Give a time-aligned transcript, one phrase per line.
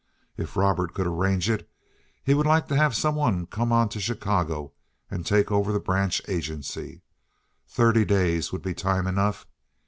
[0.35, 1.69] If Robert could arrange it,
[2.23, 4.71] he would like to have some one come on to Chicago
[5.11, 7.03] and take over the branch agency.
[7.67, 9.45] Thirty days would be time enough.